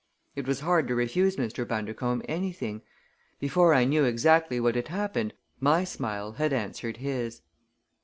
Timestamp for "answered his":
6.53-7.43